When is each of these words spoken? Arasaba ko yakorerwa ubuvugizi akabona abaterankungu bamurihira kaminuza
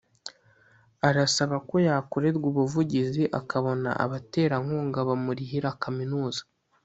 Arasaba 1.07 1.55
ko 1.69 1.75
yakorerwa 1.87 2.45
ubuvugizi 2.51 3.23
akabona 3.39 3.89
abaterankungu 4.03 4.99
bamurihira 5.09 5.69
kaminuza 5.83 6.41